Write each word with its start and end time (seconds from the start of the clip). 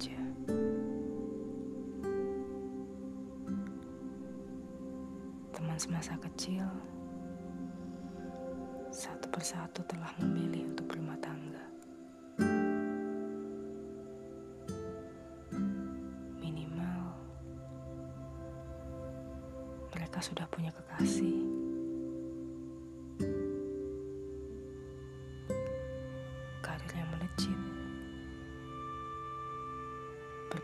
saja. 0.00 0.16
Teman 5.52 5.76
semasa 5.76 6.16
kecil 6.16 6.64
satu 8.88 9.28
persatu 9.28 9.84
telah 9.84 10.08
memilih 10.24 10.72
untuk 10.72 10.88
berumah 10.88 11.20
tangga. 11.20 11.66
Minimal 16.40 17.02
mereka 19.92 20.18
sudah 20.24 20.48
punya 20.48 20.72
kekasih. 20.72 21.59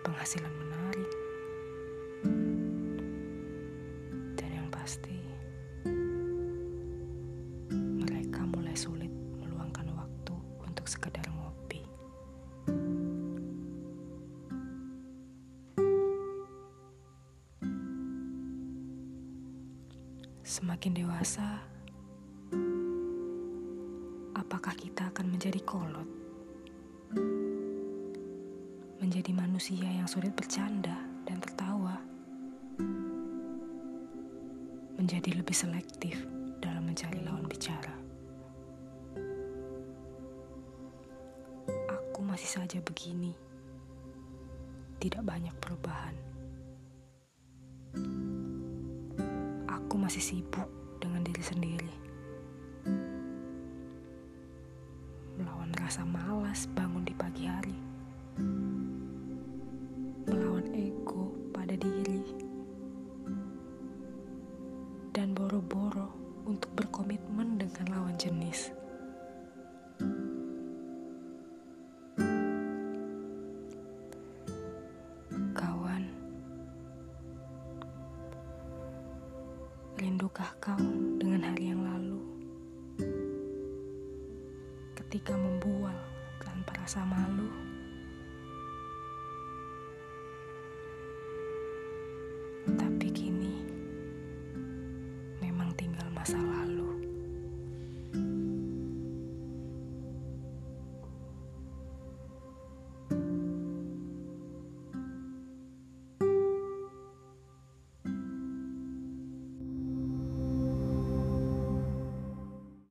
Berpenghasilan 0.06 0.54
menarik. 0.54 1.10
Dan 4.38 4.50
yang 4.54 4.70
pasti 4.70 5.18
mereka 7.74 8.46
mulai 8.46 8.78
sulit 8.78 9.10
meluangkan 9.42 9.90
waktu 9.98 10.34
untuk 10.62 10.86
sekedar 10.86 11.26
ngopi. 11.26 11.82
Semakin 20.46 21.02
dewasa, 21.02 21.66
apakah 24.38 24.78
kita 24.78 25.10
akan 25.10 25.34
menjadi 25.34 25.58
kolot? 25.66 26.06
Menjadi 28.96 29.28
manusia 29.36 29.84
yang 29.84 30.08
sulit 30.08 30.32
bercanda 30.32 30.96
dan 31.28 31.36
tertawa? 31.36 32.00
Menjadi 34.96 35.36
lebih 35.36 35.52
selektif 35.52 36.16
dalam 36.64 36.88
mencari 36.88 37.20
lawan 37.20 37.44
bicara? 37.44 37.92
Aku 41.92 42.24
masih 42.24 42.48
saja 42.48 42.80
begini. 42.80 43.36
Tidak 44.96 45.20
banyak 45.20 45.52
perubahan. 45.60 46.16
Aku 49.68 50.00
masih 50.00 50.24
sibuk 50.24 50.72
dengan 51.04 51.20
diri 51.20 51.44
sendiri. 51.44 51.92
Melawan 55.36 55.68
rasa 55.76 56.00
malas 56.08 56.64
bangun 56.72 57.04
di 57.04 57.12
pagi 57.12 57.44
hari. 57.44 57.76
Dan 65.16 65.32
boro-boro 65.32 66.12
untuk 66.44 66.76
berkomitmen 66.76 67.56
dengan 67.56 67.88
lawan 67.88 68.20
jenis. 68.20 68.68
Kawan, 75.56 76.04
Rindukah 79.96 80.52
kau 80.60 80.76
dengan 81.16 81.48
hari 81.48 81.72
yang 81.72 81.80
lalu? 81.80 82.20
Ketika 85.00 85.32
membual 85.32 85.96
tanpa 86.44 86.76
rasa 86.84 87.00
malu, 87.08 87.65